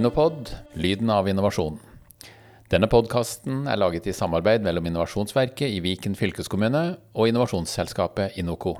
[0.00, 0.48] Innopod
[0.80, 1.74] lyden av innovasjon.
[2.72, 6.80] Denne podkasten er laget i samarbeid mellom Innovasjonsverket i Viken fylkeskommune
[7.12, 8.78] og innovasjonsselskapet Inoco.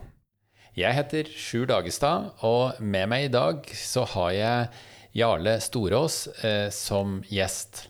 [0.73, 4.73] Jeg heter Sjur Dagestad, og med meg i dag så har jeg
[5.21, 7.85] Jarle Storås eh, som gjest.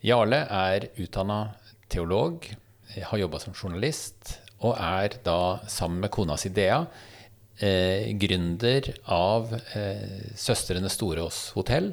[0.00, 1.42] Jarle er utdanna
[1.92, 2.48] teolog,
[2.96, 6.86] har jobba som journalist, og er da, sammen med kona si Dea,
[7.60, 11.92] eh, gründer av eh, Søstrene Storås hotell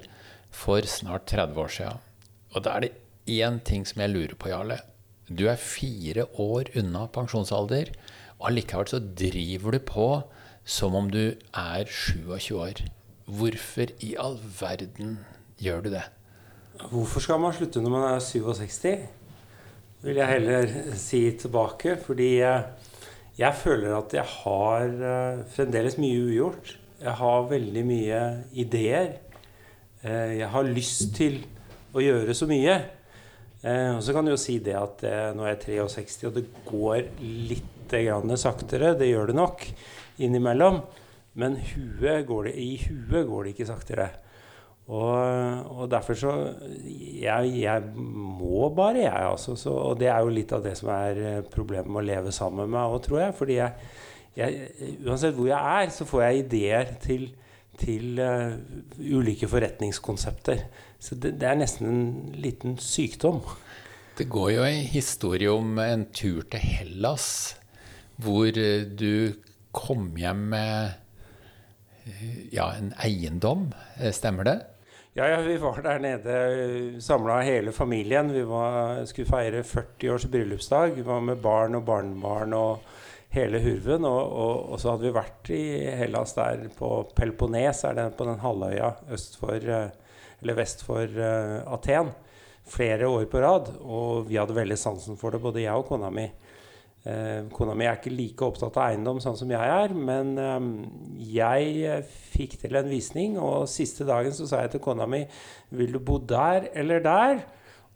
[0.58, 1.94] for snart 30 år sia.
[2.56, 2.94] Og da er det
[3.30, 4.80] én ting som jeg lurer på, Jarle.
[5.28, 7.92] Du er fire år unna pensjonsalder,
[8.40, 10.08] og allikevel så driver du på
[10.68, 12.82] som om du er 27 år.
[13.28, 15.18] Hvorfor i all verden
[15.60, 16.06] gjør du det?
[16.92, 19.08] Hvorfor skal man slutte når man er 67?
[20.06, 21.98] Vil jeg heller si tilbake.
[22.06, 26.78] Fordi jeg, føler at jeg har uh, fremdeles mye ugjort.
[27.02, 28.22] Jeg har veldig mye
[28.54, 29.18] ideer.
[30.04, 31.42] Uh, jeg har lyst til
[31.96, 32.78] å gjøre så mye.
[33.64, 35.04] Uh, og så kan du jo si det at
[35.36, 38.96] nå er jeg 63, og det går litt grann saktere.
[39.00, 39.68] Det gjør det nok
[40.24, 40.82] innimellom.
[41.38, 44.10] Men huet det, i huet går det ikke saktere.
[44.88, 45.16] Og,
[45.68, 46.34] og, derfor så
[47.20, 49.56] jeg, jeg, må bare, jeg, altså.
[49.60, 52.32] Så, og det er jo litt av det som er eh, problemet med å leve
[52.32, 53.36] sammen med meg òg, tror jeg.
[53.36, 53.90] Fordi jeg,
[54.40, 54.70] jeg,
[55.04, 57.28] uansett hvor jeg er, så får jeg ideer til,
[57.78, 58.58] til uh,
[58.98, 60.64] ulike forretningskonsepter.
[61.00, 62.06] Så det, det, er nesten en
[62.38, 63.42] liten sykdom.
[64.18, 67.28] Det går jo en historie om en tur til Hellas,
[68.18, 69.38] hvor eh, du
[69.78, 70.98] kom hjem med
[72.50, 73.68] ja, en eiendom.
[74.16, 74.58] Stemmer det?
[75.18, 78.34] Ja, ja, vi var der nede, samla hele familien.
[78.34, 80.96] Vi var, skulle feire 40 års bryllupsdag.
[80.96, 82.84] Vi var med barn og barnebarn og
[83.38, 84.08] hele hurven.
[84.10, 85.64] Og, og, og, så hadde vi vært i
[86.02, 91.74] Hellas der på Peloponnes, er det på den halvøya øst for, eller vest for uh,
[91.78, 92.12] Aten,
[92.68, 93.72] flere år på rad.
[93.82, 96.28] Og vi hadde veldig sansen for det, både jeg og kona mi.
[97.08, 100.72] Uh, kona mi er ikke like opptatt av eiendom sånn som jeg er, men um,
[101.24, 102.02] jeg
[102.34, 105.24] fikk til en visning, og siste dagen så sa jeg til kona mi
[105.78, 107.46] Vil du bo der eller der?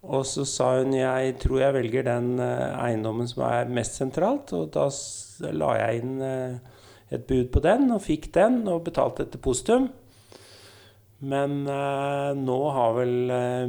[0.02, 4.50] Og så sa hun jeg tror jeg velger den eh, eiendommen som er mest sentralt,
[4.56, 4.88] og da
[5.54, 6.16] la jeg inn
[7.12, 9.90] et bud på den, og fikk den, og betalte et depositum.
[11.22, 13.14] Men nå har vel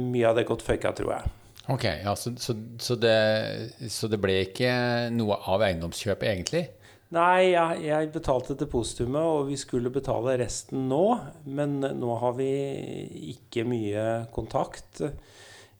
[0.02, 1.34] mye av det gått føyka, tror jeg.
[1.68, 3.16] Ok, ja, så, så, så, det,
[3.88, 4.72] så, det, ble ikke
[5.14, 6.64] noe av eiendomskjøpet, egentlig?
[7.14, 11.04] Nei, jeg, jeg betalte depositumet, og vi skulle betale resten nå.
[11.56, 12.50] Men nå har vi
[13.32, 15.00] ikke mye kontakt.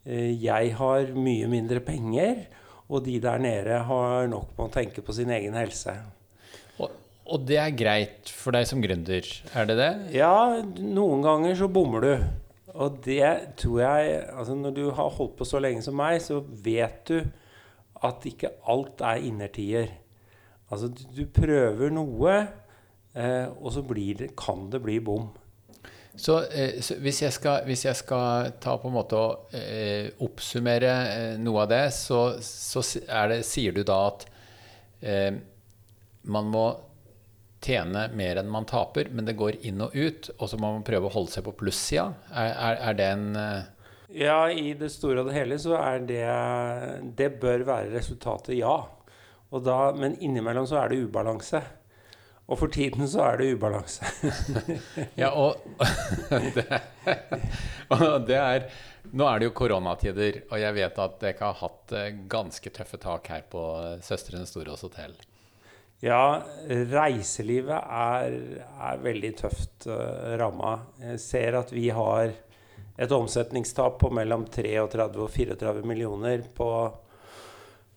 [0.04, 2.44] Eh, jeg har mye mindre penger,
[2.92, 5.96] og de der nede har nok med å tenke på sin egen helse.
[6.76, 6.92] Og,
[7.24, 9.92] og det er greit for deg som gründer, er det det?
[10.18, 12.14] Ja, noen ganger så bommer du.
[12.74, 16.40] Og det tror jeg altså Når du har holdt på så lenge som meg, så
[16.42, 17.20] vet du
[18.04, 19.92] at ikke alt er innertier.
[20.68, 22.34] Altså, du, du prøver noe,
[23.14, 25.30] eh, og så det, kan det bli bom.
[26.16, 30.12] Så, eh, så hvis, jeg skal, hvis, jeg skal, ta på en måte og eh,
[30.22, 32.84] oppsummere eh, noe av det, så, så
[33.32, 34.26] det, sier du da at
[35.02, 35.32] eh,
[36.30, 36.66] man må
[37.64, 40.86] tjene mer enn man taper, men det går inn og ut, og så må man
[40.86, 42.10] prøve å holde seg på plussida.
[42.30, 43.70] Er, er, er, det en eh...
[44.14, 46.26] Ja, i det store og det hele så er det
[47.18, 48.76] Det bør være resultatet, ja.
[49.64, 51.62] Da, men innimellom så er det ubalanse.
[52.44, 54.04] Og for tiden så er det ubalanse.
[55.22, 55.62] ja, og
[56.56, 56.66] det,
[57.88, 58.66] og det er
[59.14, 62.98] Nå er det jo koronatider, og jeg vet at dere har hatt eh, ganske tøffe
[62.98, 63.62] tak her på
[64.02, 65.12] Søstrene Storås hotell.
[66.02, 66.42] Ja,
[66.90, 68.34] reiselivet er,
[68.88, 70.74] er veldig tøft uh, ramma.
[71.00, 72.32] Jeg ser at vi har
[72.96, 76.68] et omsetningstap på mellom 33 og 34 millioner på,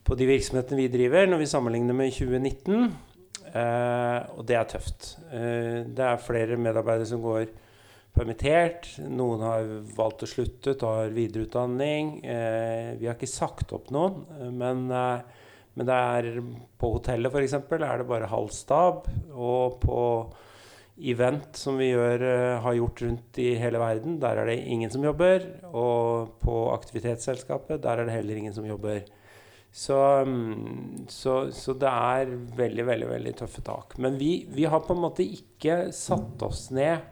[0.03, 2.87] på de virksomhetene vi driver, når vi sammenligner med 2019.
[3.53, 5.15] Uh, og det er tøft.
[5.31, 7.49] Uh, det er flere medarbeidere som går
[8.17, 8.89] permittert.
[9.07, 12.17] Noen har valgt å slutte, tar videreutdanning.
[12.25, 14.23] Uh, vi har ikke sagt opp noen,
[14.57, 14.87] men
[15.77, 16.27] men det er,
[16.81, 17.53] på hotellet f.eks.
[17.53, 19.05] er det bare halv stab.
[19.29, 19.99] Og på
[20.97, 24.89] event som vi gjør, eh, har gjort rundt i hele verden, der er det ingen
[24.89, 25.45] som jobber.
[25.69, 29.03] Og på aktivitetsselskapet, der er det heller ingen som jobber.
[29.71, 33.97] Så, mm, så, så det er veldig, veldig veldig tøffe tak.
[34.01, 37.03] Men vi, vi, har på en måte ikke satt oss ned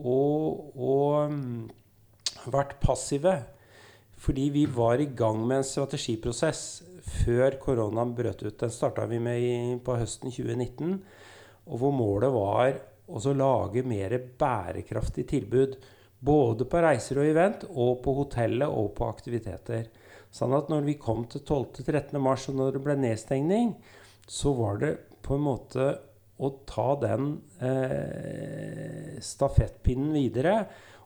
[0.00, 1.68] og, og mm,
[2.52, 3.34] vært passive.
[4.20, 6.64] Fordi vi var i gang med en strategiprosess
[7.24, 8.58] før koronaen brøt ut.
[8.60, 10.98] Den starta vi med på høsten 2019.
[11.70, 12.76] Og hvor målet var
[13.10, 15.80] å lage mer bærekraftig tilbud
[16.20, 19.86] Både på reiser og event, og på hotellet og på aktiviteter.
[20.30, 22.14] Sånn at når vi kom til 12.-13.
[22.22, 23.74] mars, og når det ble nedstengning,
[24.30, 24.94] så var det
[25.26, 25.90] på en måte
[26.40, 30.54] å ta den eh, stafettpinnen videre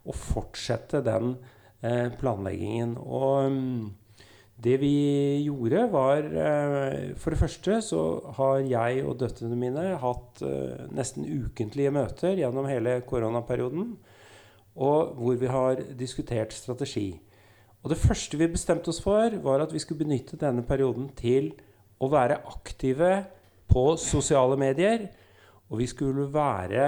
[0.05, 1.35] og fortsette den
[1.83, 2.95] eh, planleggingen.
[3.01, 3.93] Og um,
[4.65, 4.95] det vi
[5.43, 8.03] gjorde, var eh, For det første så
[8.37, 13.97] har jeg og døtrene mine hatt eh, nesten ukentlige møter gjennom hele koronaperioden.
[14.75, 17.09] Og hvor vi har diskutert strategi.
[17.85, 21.51] Og det første vi bestemte oss for, var at vi skulle benytte denne perioden til
[22.01, 23.11] å være aktive
[23.69, 25.11] på sosiale medier.
[25.69, 26.87] Og vi skulle være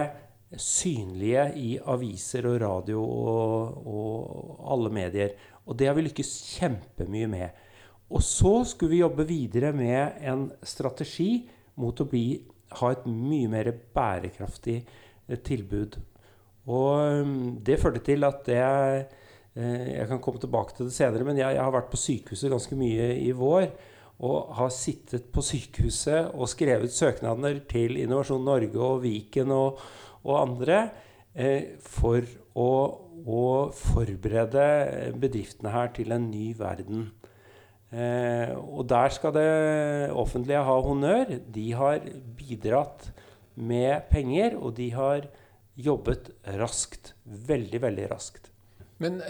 [0.56, 5.36] synlige i aviser og radio og, og alle medier.
[5.68, 7.62] Og det har vi lykkes kjempemye med.
[8.08, 11.44] Og så skulle vi jobbe videre med en strategi
[11.76, 12.38] mot å bli,
[12.80, 15.98] ha et mye mer bærekraftig eh, tilbud.
[16.70, 18.62] Og um, det førte til at det
[19.56, 22.76] Jeg kan komme tilbake til det senere, men jeg, jeg har vært på sykehuset ganske
[22.76, 23.70] mye i vår.
[24.26, 29.82] Og har sittet på sykehuset og skrevet søknader til Innovasjon Norge og Viken og,
[30.24, 30.78] og andre
[31.36, 32.24] eh, for
[32.56, 32.70] å,
[33.20, 33.42] å,
[33.76, 37.10] forberede bedriftene her til en ny verden.
[37.92, 39.50] Eh, og der skal det
[40.16, 41.36] offentlige ha honnør.
[41.52, 42.00] De har
[42.40, 43.10] bidratt
[43.56, 45.28] med penger, og de har
[45.76, 47.12] jobbet raskt.
[47.24, 48.48] Veldig, veldig raskt.
[49.02, 49.20] Men,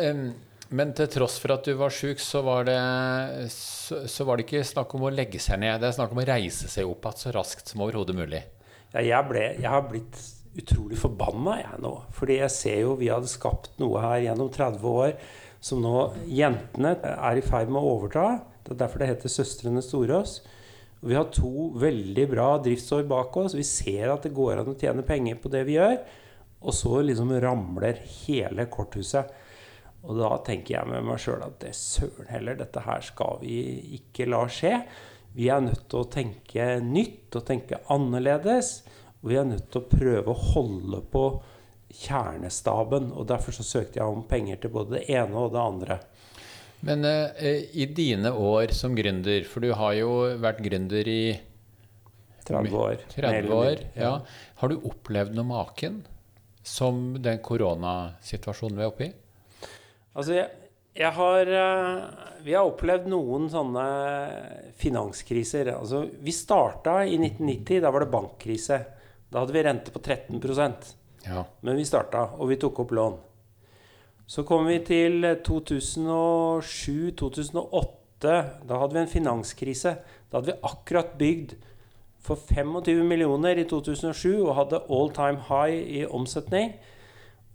[0.69, 2.43] men til tross for at du var sjuk, så,
[3.51, 5.81] så, så, var det ikke snakk om å legge seg ned.
[5.83, 8.43] Det er snakk om å reise seg opp igjen så raskt som overhodet mulig.
[8.95, 10.21] Ja, jeg, ble, jeg har blitt
[10.57, 11.95] utrolig forbanna jeg nå.
[12.17, 15.17] Fordi jeg ser jo vi hadde skapt noe her gjennom 30 år
[15.67, 15.95] som nå
[16.31, 18.27] jentene er i ferd med å overta.
[18.63, 20.41] Det er derfor det heter Søstrene Storås.
[21.07, 23.57] Vi har to veldig bra driftsår bak oss.
[23.57, 25.99] Vi ser at det går an å tjene penger på det vi gjør.
[26.67, 29.29] Og så liksom ramler hele korthuset.
[30.07, 33.59] Og da tenker jeg med meg sjøl at det søren heller, dette her skal vi
[33.99, 34.77] ikke la skje.
[35.37, 38.79] Vi er nødt til å tenke nytt og tenke annerledes.
[39.21, 41.25] Og vi er nødt til å prøve å holde på
[42.05, 43.11] kjernestaben.
[43.13, 45.99] Og derfor så søkte jeg om penger til både det ene og det andre.
[46.87, 50.11] Men eh, i dine år som gründer, for du har jo
[50.43, 51.21] vært gründer i
[52.47, 53.07] 30 år.
[53.17, 54.13] 30 år ja.
[54.61, 56.05] Har du opplevd noe maken
[56.67, 59.15] som den koronasituasjonen vi er oppe i?
[60.17, 60.49] Altså, jeg,
[60.97, 62.05] jeg har uh,
[62.45, 63.85] Vi har opplevd noen sånne
[64.81, 65.69] finanskriser.
[65.77, 67.83] Altså, vi starta i 1990.
[67.85, 68.79] Da var det bankkrise.
[69.29, 70.41] Da hadde vi rente på 13
[71.27, 71.45] ja.
[71.61, 73.17] Men vi starta, og vi tok opp lån.
[74.27, 77.97] Så kom vi til 2007-2008.
[78.23, 79.97] Da hadde vi en finanskrise.
[80.31, 81.55] Da hadde vi akkurat bygd
[82.27, 86.73] for 25 millioner i 2007 og hadde all time high i omsetning.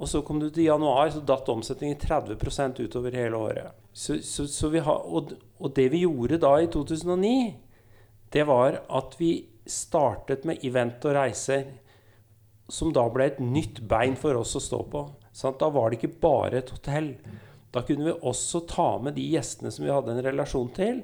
[0.01, 3.77] Og så kom du til januar, så datt omsetningen 30% utover hele året.
[3.94, 7.36] Så, så, så ha, og, og, det vi gjorde da i 2009,
[8.33, 9.36] det var at vi
[9.69, 11.68] startet med event og reiser
[12.71, 15.06] som da ble et nytt bein for oss å stå på.
[15.35, 15.59] Sant?
[15.61, 17.14] da var det ikke bare et hotell.
[17.71, 21.04] Da kunne vi også ta med de gjestene som vi hadde en relasjon til,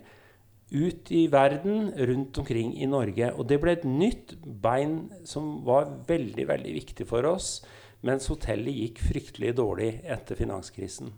[0.72, 3.30] ut i verden, rundt omkring i Norge.
[3.36, 7.62] Og det ble et nytt bein som var veldig, veldig viktig for oss,
[8.06, 11.14] mens hotellet gikk fryktelig dårlig etter finanskrisen.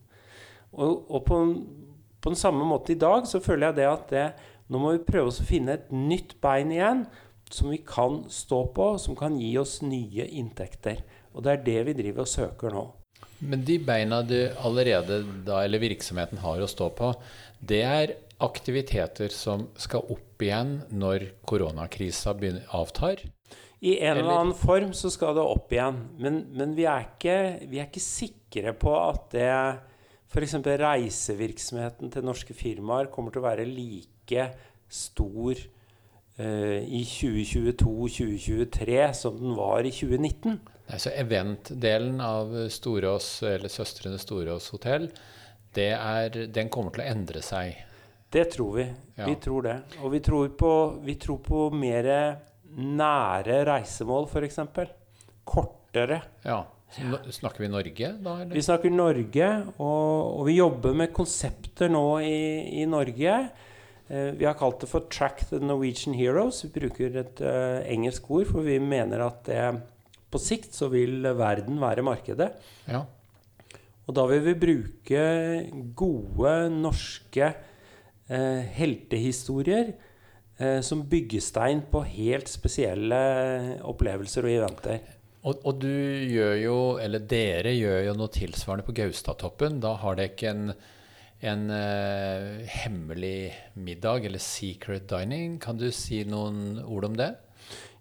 [0.72, 1.40] Og, og på,
[2.22, 4.28] på, den samme måte i dag så føler jeg det at det,
[4.70, 7.08] nå må vi prøve å finne et nytt bein igjen
[7.50, 11.02] som vi kan stå på, som kan gi oss nye inntekter.
[11.34, 12.86] Og det er det vi driver og søker nå.
[13.40, 17.14] Men de beina du allerede da, eller virksomheten har å stå på,
[17.60, 22.36] det er aktiviteter som skal opp igjen når koronakrisa
[22.76, 23.24] avtar?
[23.80, 26.10] I en eller, annen form så skal det opp igjen.
[26.20, 29.52] Men, men vi, er ikke, vi, er ikke, sikre på at det
[30.30, 30.56] f.eks.
[30.84, 34.44] reisevirksomheten til norske firmaer kommer til å være like
[34.90, 40.60] stor uh, i 2022-2023 som den var i 2019.
[41.00, 45.10] Så Event-delen av Storås, eller Søstrene Storås hotell,
[45.78, 47.76] er, den kommer til å endre seg?
[48.30, 48.86] Det tror vi.
[49.16, 49.26] Ja.
[49.30, 49.78] Vi tror det.
[50.02, 50.72] Og vi tror på,
[51.06, 52.06] vi tror på mer
[52.76, 54.60] nære reisemål, f.eks.
[55.48, 56.22] Kortere.
[56.46, 56.64] Ja.
[56.90, 58.36] Snakker vi Norge da?
[58.42, 58.54] Eller?
[58.56, 62.40] Vi snakker Norge, og, og, vi jobber med konsepter nå i,
[62.82, 63.36] i Norge
[64.10, 66.64] Eh, vi har kalt det for 'Track the Norwegian Heroes'.
[66.66, 69.82] Vi bruker et uh, engelsk ord, for vi mener at det,
[70.32, 72.50] på sikt så vil verden være markedet.
[72.90, 73.06] Ja.
[74.08, 75.24] Og da vil vi bruke
[75.94, 79.94] gode norske uh, heltehistorier
[80.84, 83.20] som byggestein på helt spesielle
[83.88, 85.00] opplevelser og eventer.
[85.40, 85.92] Og, og, du
[86.28, 89.80] gjør jo, eller dere gjør jo noe tilsvarende på Gaustatoppen.
[89.80, 90.74] Da har dere ikke en,
[91.48, 95.56] en uh, hemmelig middag, eller secret dining.
[95.64, 97.32] Kan du si noen ord om det?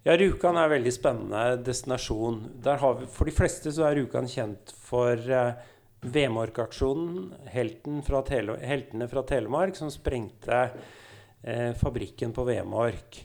[0.03, 2.43] Ja, Rjukan er en veldig spennende destinasjon.
[2.59, 5.55] Vi, for de fleste så er Rjukan kjent for uh,
[6.11, 10.65] Vemork-aksjonen, helten heltene fra Telemark, som sprengte
[11.79, 13.21] fabrikken på Vemork.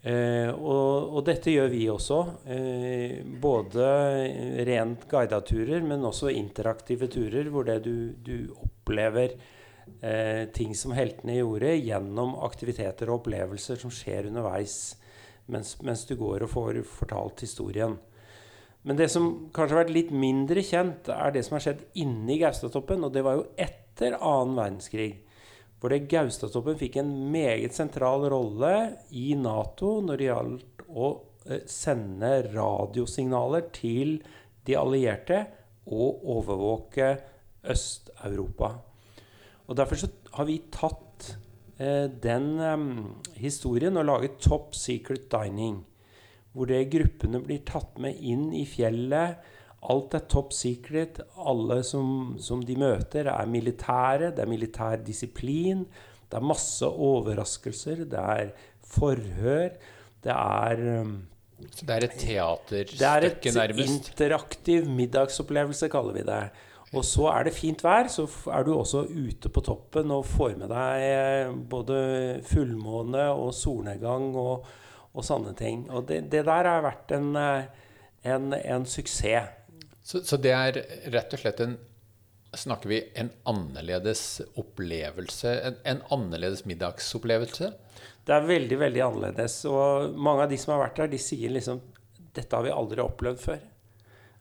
[0.00, 2.18] Eh, og, og, dette gjør vi også.
[2.48, 3.86] Eh, både
[4.68, 9.36] rent guida turer, men også interaktive turer, hvor det du, du opplever
[10.00, 14.78] eh, ting som heltene gjorde, gjennom aktiviteter og opplevelser som skjer underveis
[15.50, 17.98] mens, mens, du går og får fortalt historien.
[18.86, 22.38] Men det som kanskje har vært litt mindre kjent, er det som har skjedd inni
[22.40, 23.02] Gaustatoppen.
[23.04, 25.10] Og det var jo etter annen verdenskrig
[25.80, 28.74] hvor det Gaustatoppen fikk en meget sentral rolle
[29.16, 31.08] i Nato når det gjaldt å
[31.48, 34.18] eh, sende radiosignaler til
[34.68, 35.40] de allierte
[35.90, 37.14] og overvåke
[37.70, 38.74] Øst-Europa.
[39.68, 40.04] Og Derfor
[40.36, 41.30] har vi tatt
[41.80, 42.84] eh, den eh,
[43.40, 45.80] historien og laget Top Secret Dining.
[46.52, 49.40] Hvor det gruppene blir tatt med inn i fjellet
[49.88, 51.22] Alt er top secret.
[51.40, 54.32] Alle som, som, de møter, er militære.
[54.36, 55.86] Det er militær disiplin.
[56.30, 58.04] Det er masse overraskelser.
[58.10, 58.52] Det er
[58.84, 59.76] forhør.
[60.20, 61.14] Det er um,
[61.60, 63.56] Så det er et teaterstykke, nærmest?
[63.56, 66.42] Det er et interaktiv middagsopplevelse, kaller vi det.
[66.90, 70.56] Og så er det fint vær, så er du også ute på toppen og får
[70.58, 71.98] med deg eh, både
[72.50, 74.66] fullmåne og solnedgang og,
[75.14, 75.84] og sånne ting.
[75.86, 77.68] Og det, det der har vært en, eh,
[78.26, 79.54] en, en suksess.
[80.10, 80.78] Så, så, det er
[81.14, 81.78] rett og slett en
[82.50, 85.50] Snakker vi en annerledes opplevelse?
[85.68, 87.68] En, en, annerledes middagsopplevelse?
[88.26, 89.60] Det er veldig, veldig annerledes.
[89.70, 91.78] Og mange av de som har vært der, de sier liksom
[92.34, 93.60] Dette har vi aldri opplevd før.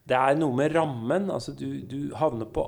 [0.09, 1.29] Det er noe med rammen.
[1.29, 2.65] altså Du, du havner på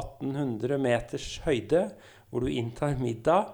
[0.00, 1.90] 1800 meters høyde,
[2.32, 3.52] hvor du inntar middag.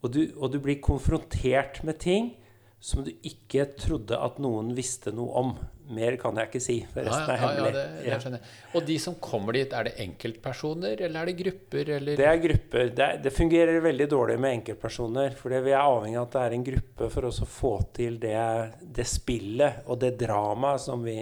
[0.00, 2.32] Og du, og du blir konfrontert med ting
[2.80, 5.54] som du ikke trodde at noen visste noe om.
[5.92, 7.84] Mer kan jeg ikke si, for resten er hemmelig.
[8.06, 8.40] Ja, ja, det,
[8.78, 11.90] Og de som kommer dit, er det enkeltpersoner, eller er det grupper?
[11.96, 12.20] Eller?
[12.20, 12.92] Det er grupper.
[12.96, 15.34] Det, det, fungerer veldig dårlig med enkeltpersoner.
[15.38, 18.20] For vi er avhengig av at det er en gruppe for oss å få til
[18.22, 18.38] det,
[18.80, 21.18] det spillet og det dramaet som vi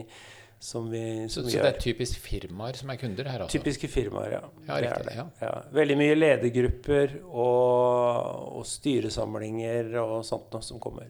[0.61, 3.47] som vi, som så, vi så, det er typisk firmaer som er kunder her?
[3.47, 3.57] Altså.
[3.57, 4.40] Typiske firmaer, ja.
[4.67, 5.52] ja, riktig, det, ja.
[5.73, 11.09] Veldig mye ledergrupper og, og styresamlinger og sånt noe som kommer.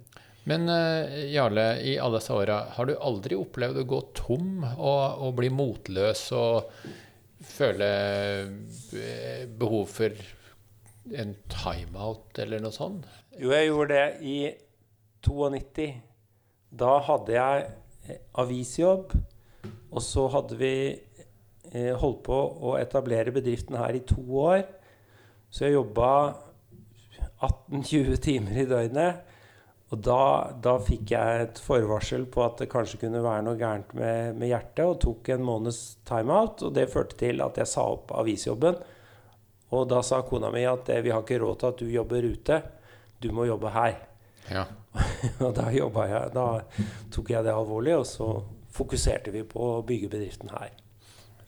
[0.50, 5.22] Men uh, Jarle, i alle disse åra, har du aldri opplevd å gå tom og,
[5.22, 6.72] og bli motløs og
[7.40, 7.88] føle
[8.92, 10.16] eh, behov for
[11.16, 13.06] en timeout eller noe sånt?
[13.38, 14.36] Jo, jeg gjorde det i
[15.24, 15.88] 92.
[16.80, 17.64] Da hadde jeg
[18.08, 19.14] eh, avisjobb,
[19.90, 20.74] og så hadde vi
[21.72, 22.38] eh, holdt på
[22.70, 24.64] å etablere bedriften her i to år.
[25.50, 26.10] Så jeg jobba
[27.40, 29.29] 18-20 timer i døgnet.
[29.90, 30.22] Og da,
[30.62, 34.52] da, fikk jeg et forvarsel på at det kanskje kunne være noe gærent med, med
[34.52, 36.62] hjertet, og tok en måneds timeout.
[36.62, 38.78] Og det førte til at jeg sa opp avisjobben.
[39.74, 42.60] Og da sa kona mi at vi har ikke råd til at du jobber ute,
[43.20, 43.98] du må jobbe her.
[44.50, 44.64] Ja.
[45.44, 46.46] og da jobba jeg Da
[47.14, 48.30] tok jeg det alvorlig, og så
[48.74, 50.70] fokuserte vi på å bygge bedriften her.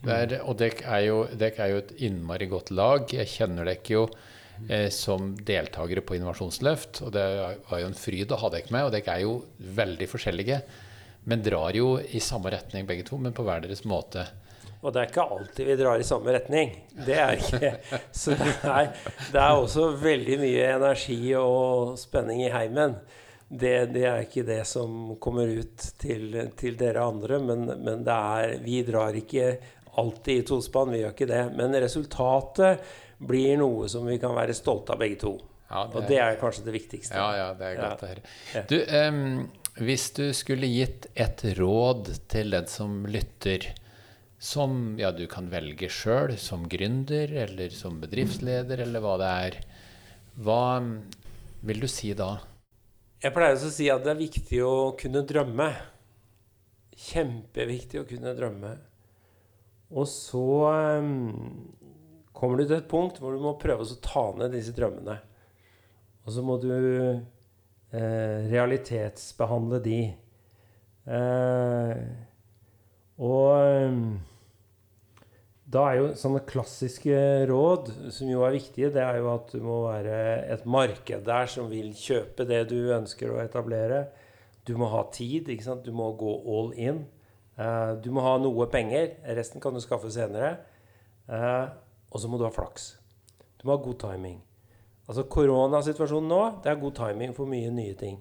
[0.03, 3.07] Der, og dere er, er, jo et innmari godt lag.
[3.07, 4.09] Jeg kjenner dere jo
[4.69, 7.03] eh, som deltakere på Innovasjonsløft.
[7.07, 7.27] Og det
[7.69, 8.87] var jo en fryd å ha dere med.
[8.87, 9.35] Og dere er jo
[9.81, 10.61] veldig forskjellige,
[11.31, 14.27] men drar jo i samme retning begge to, men på hver deres måte.
[14.83, 16.73] Og det er ikke alltid vi drar i samme retning.
[17.07, 17.73] Det er ikke.
[18.23, 18.89] Så det er,
[19.31, 22.97] det er også veldig mye energi og spenning i heimen.
[23.53, 28.57] Det, det, er ikke det som kommer ut til, til dere andre, men, men er,
[28.65, 29.53] vi drar ikke
[30.01, 30.91] alltid i tospann.
[30.95, 31.43] Vi gjør ikke det.
[31.59, 32.93] Men resultatet
[33.27, 35.37] blir noe som vi kan være stolte av begge to.
[35.73, 37.17] Ja, det, og det er kanskje det viktigste.
[37.17, 38.25] Ja, ja, det er godt å høre.
[38.69, 39.47] Du, um,
[39.81, 43.71] hvis du skulle gitt et råd til den som lytter,
[44.43, 49.59] som ja, du kan velge sjøl, som gründer eller som bedriftsleder, eller hva det er,
[50.45, 50.65] hva
[51.63, 52.35] vil du si da?
[53.23, 55.71] Jeg pleier å si at det er viktig å kunne drømme.
[57.09, 58.75] Kjempeviktig å kunne drømme.
[59.93, 60.49] Og så
[61.01, 61.71] um,
[62.37, 65.19] kommer du til et punkt hvor du må prøve å ta ned disse drømmene.
[66.23, 70.03] Og så må du eh, realitetsbehandle de.
[71.11, 72.03] Eh,
[73.23, 73.97] og eh,
[75.73, 77.17] da er jo sånne klassiske
[77.49, 80.17] råd, som jo er viktige, det er jo at du må være
[80.53, 84.05] et marked der som vil kjøpe det du ønsker å etablere.
[84.69, 85.49] Du må ha tid.
[85.49, 85.87] ikke sant?
[85.87, 87.05] Du må gå all in.
[87.57, 89.17] Eh, du må ha noe penger.
[89.39, 90.59] Resten kan du skaffe senere.
[91.27, 91.65] Eh,
[92.13, 92.93] og så må du ha flaks.
[93.59, 94.41] Du må ha god timing.
[95.09, 98.21] Altså Koronasituasjonen nå, det er god timing for mye nye ting.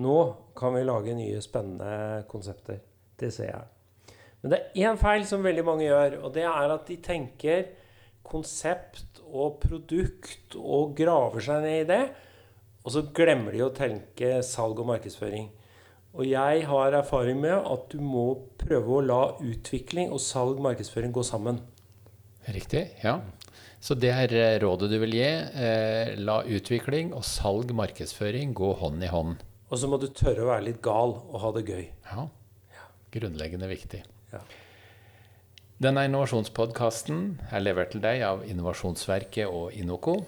[0.00, 0.16] Nå
[0.58, 2.80] kan vi lage nye, spennende konsepter.
[3.18, 4.16] Det ser jeg.
[4.40, 7.70] Men det er én feil som veldig mange gjør, og det er at de tenker
[8.26, 12.02] konsept og produkt og graver seg ned i det.
[12.80, 15.50] Og så glemmer de å tenke salg og markedsføring.
[16.16, 18.24] Og jeg har erfaring med at du må
[18.58, 21.60] prøve å la utvikling og salg og markedsføring gå sammen.
[22.48, 22.86] Riktig.
[23.04, 23.20] Ja.
[23.80, 25.28] Så det er eh, rådet du vil gi.
[25.28, 29.40] Eh, la utvikling og salg, markedsføring, gå hånd i hånd.
[29.70, 31.86] Og så må du tørre å være litt gal og ha det gøy.
[32.10, 32.26] Ja.
[33.14, 34.02] Grunnleggende viktig.
[34.34, 34.42] Ja.
[35.80, 40.18] Denne innovasjonspodkasten er levert til deg av Innovasjonsverket og Inoco.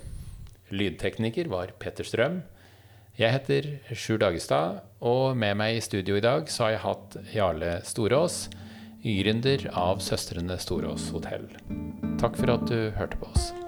[0.73, 2.41] Lydtekniker var Petter Strøm.
[3.21, 7.17] Jeg heter Sjur Dagestad, og med meg i studio i dag så har jeg hatt
[7.35, 8.47] Jarle Storås,
[9.05, 11.51] gründer av Søstrene Storås hotell.
[12.23, 13.62] Takk for at du hørte på oss.